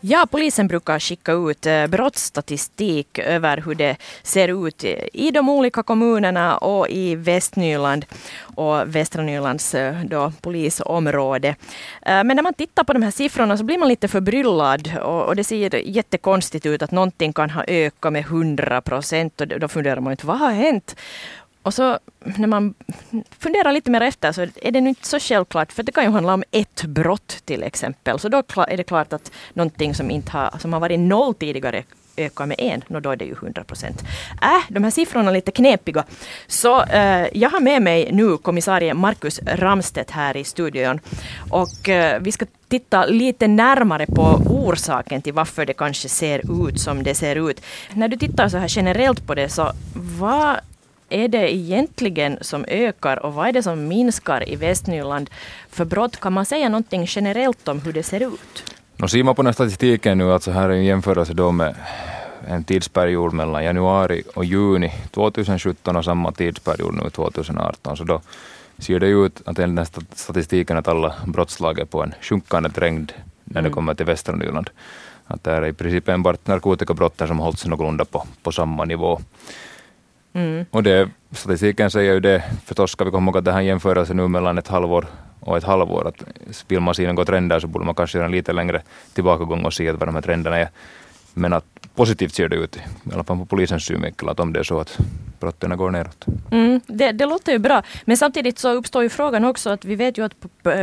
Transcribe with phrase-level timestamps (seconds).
[0.00, 5.82] Ja, polisen brukar skicka ut eh, brottsstatistik över hur det ser ut i de olika
[5.82, 8.06] kommunerna och i Västnyland
[8.40, 11.48] och Västra Nylands eh, då, polisområde.
[12.02, 15.36] Eh, men när man tittar på de här siffrorna så blir man lite förbryllad och,
[15.36, 20.00] det ser jättekonstigt ut att någonting kan ha ökat med 100 procent och då funderar
[20.00, 20.96] man inte vad har hänt?
[21.68, 22.74] Och så när man
[23.38, 26.10] funderar lite mer efter så är det nu inte så självklart, för det kan ju
[26.10, 28.18] handla om ett brott till exempel.
[28.18, 31.84] Så då är det klart att någonting som, inte har, som har varit noll tidigare
[32.16, 34.02] ökar med en, då är det ju 100 procent.
[34.42, 36.04] Äh, de här siffrorna är lite knepiga.
[36.46, 41.00] Så eh, jag har med mig nu kommissarie Markus Ramstedt här i studion.
[41.50, 46.80] Och eh, vi ska titta lite närmare på orsaken till varför det kanske ser ut
[46.80, 47.60] som det ser ut.
[47.92, 50.56] När du tittar så här generellt på det, så vad
[51.08, 55.30] är det egentligen som ökar och vad är det som minskar i Västnyland
[55.70, 56.20] för brott?
[56.20, 58.74] Kan man säga någonting generellt om hur det ser ut?
[58.96, 61.74] No, ser man på den statistiken nu, alltså här är en jämförelse då med
[62.48, 68.20] en tidsperiod mellan januari och juni 2017 och samma tidsperiod nu 2018, så då
[68.78, 73.12] ser det ut att enligt den statistiken att alla brottslag är på en sjunkande trend
[73.44, 73.72] när det mm.
[73.72, 74.70] kommer till västra Nyland.
[75.26, 79.20] Att det är i princip enbart narkotikabrotten som hållits någorlunda på, på samma nivå.
[80.38, 80.64] Mm.
[80.70, 84.16] Och det, statistiken säger ju det, förstås ska vi komma ihåg att det här jämförelsen
[84.16, 85.06] nu mellan ett halvår
[85.40, 86.24] och ett halvår, att
[86.68, 88.82] vill man se något trender så borde man kanske göra en lite längre
[89.14, 90.68] tillbakagång och se vad de här trenderna är.
[91.34, 94.60] Men att positivt ser det ut, i alla fall på polisens synvinkel, att om det
[94.60, 94.98] är så att
[95.40, 96.26] brotten går neråt.
[96.50, 97.82] Mm, det, det, låter ju bra.
[98.04, 100.34] Men samtidigt så uppstår ju frågan också att vi vet ju att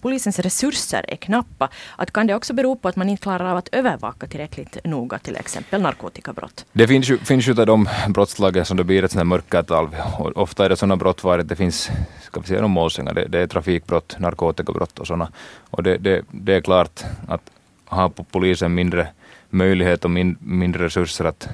[0.00, 1.68] polisens resurser är knappa.
[1.96, 5.18] Att kan det också bero på att man inte klarar av att övervaka tillräckligt noga
[5.18, 6.64] till exempel narkotikabrott?
[6.72, 9.88] Det finns ju, finns ju av de brottslagen som det blir ett här mörkertal.
[10.34, 11.90] Ofta är det sådana brott var det finns,
[12.22, 15.28] ska vi säga de målsägande, det, det är trafikbrott, narkotikabrott och sådana.
[15.70, 17.50] Och det, det, det är klart att
[17.84, 19.08] ha på polisen mindre
[19.50, 21.48] möjlighet och min, mindre resurser att,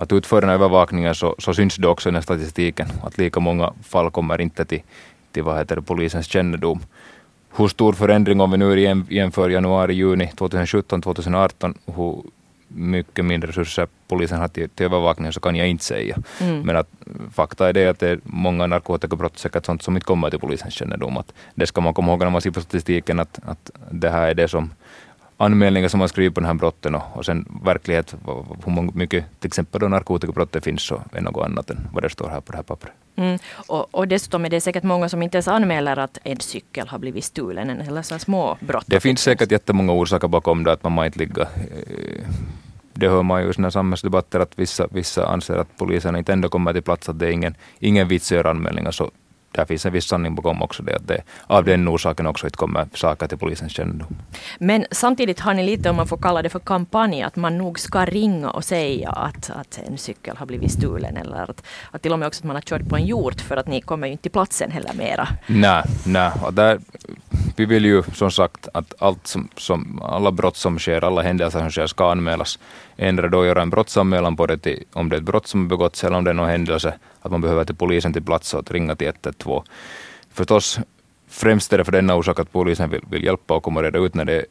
[0.00, 3.72] att utföra den övervakningen så, så syns det också i den statistiken att lika många
[3.82, 4.82] fall kommer inte till,
[5.32, 6.80] till vad heter det, polisens kännedom.
[7.56, 12.22] Hur stor förändring om vi nu jämför januari, juni 2017, 2018, hur
[12.68, 16.16] mycket mindre resurser polisen har till, till övervakningen så kan jag inte säga.
[16.40, 16.60] Mm.
[16.60, 16.88] Men att
[17.32, 20.74] fakta är det att det är många narkotikabrott säkert sånt som inte kommer till polisens
[20.74, 21.16] kännedom.
[21.16, 24.28] Att det ska man komma ihåg när man ser på statistiken att, att det här
[24.28, 24.70] är det som
[25.40, 28.14] anmälningar som man skriver på den här brotten och, och sen verklighet,
[28.64, 32.10] hur mycket till exempel då narkotikabrott det finns så är något annat än vad det
[32.10, 32.92] står här på det här pappret.
[33.16, 33.38] Mm.
[33.52, 36.98] Och, och dessutom är det säkert många som inte ens anmäler att en cykel har
[36.98, 38.84] blivit stulen eller så små brott.
[38.86, 42.26] Det finns säkert jättemånga orsaker bakom det att man inte ligga eh,
[42.94, 46.48] det hör man ju i sådana samhällsdebatter att vissa, vissa anser att polisen inte ändå
[46.48, 48.90] kommer till plats, att det är ingen, ingen vits att göra anmälningar.
[48.90, 49.10] Så
[49.52, 52.56] där finns en viss sanning bakom också det, att det av den orsaken också inte
[52.56, 54.16] kommer saker till polisens kännedom.
[54.58, 57.78] Men samtidigt har ni lite, om man får kalla det för kampanj, att man nog
[57.78, 62.12] ska ringa och säga att, att en cykel har blivit stulen eller att, att till
[62.12, 64.12] och med också att man har kört på en hjort för att ni kommer ju
[64.12, 65.28] inte till platsen heller mera.
[65.46, 66.30] Nej, nej.
[66.42, 66.80] Och där,
[67.60, 71.58] vi vill ju som sagt att allt som, som, alla brott som sker, alla händelser
[71.58, 72.58] som sker ska anmälas.
[72.96, 76.04] Ändra då göra en brottsanmälan på det till, om det är ett brott som begåtts
[76.04, 78.70] eller om det är någon händelse, att man behöver till polisen till plats och att
[78.70, 79.62] ringa till 112.
[80.32, 80.80] Förstås
[81.28, 84.14] främst är det för denna orsak att polisen vill, vill hjälpa och komma reda ut
[84.14, 84.44] när det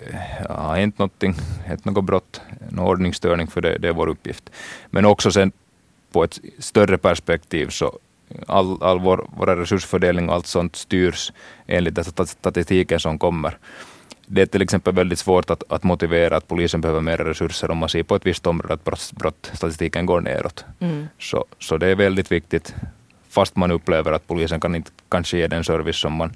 [0.49, 4.49] har hänt någonting, hänt något brott, någon ordningsstörning, för det, det är vår uppgift.
[4.89, 5.51] Men också sen
[6.11, 7.99] på ett större perspektiv så
[8.47, 11.33] all, all vår, vår resursfördelning och allt sånt styrs
[11.67, 13.57] enligt den statistiken som kommer.
[14.25, 17.77] Det är till exempel väldigt svårt att, att motivera att polisen behöver mer resurser om
[17.77, 20.65] man ser på ett visst område att brott, brottsstatistiken går neråt.
[20.79, 21.07] Mm.
[21.19, 22.75] Så, så det är väldigt viktigt,
[23.29, 26.33] fast man upplever att polisen kan inte kanske ge den service som man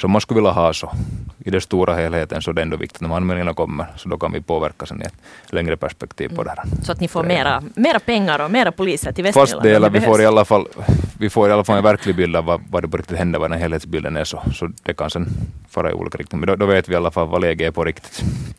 [0.00, 0.92] som man skulle vilja ha så
[1.38, 4.32] i den stora helheten så är det ändå viktigt när anmälningarna kommer så då kan
[4.32, 6.62] vi påverka sen i ett längre perspektiv på det här.
[6.64, 6.82] Mm.
[6.82, 9.32] Så att ni får mera, mera pengar och mera poliser till?
[9.32, 10.66] Fast del, vi får, i alla fall,
[11.18, 13.38] vi får i alla fall en verklig bild av vad, vad det på riktigt händer,
[13.38, 15.28] vad den helhetsbilden är så, så det kan sen
[15.68, 16.46] fara i olika riktningar.
[16.46, 18.22] Men då, då vet vi i alla fall vad läget är på riktigt.